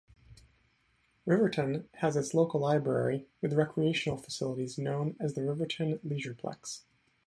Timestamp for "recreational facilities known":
3.53-5.15